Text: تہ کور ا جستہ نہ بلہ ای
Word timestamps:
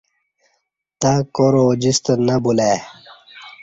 تہ 0.99 1.11
کور 1.35 1.53
ا 1.59 1.63
جستہ 1.81 2.13
نہ 2.25 2.35
بلہ 2.43 2.63
ای 2.71 2.77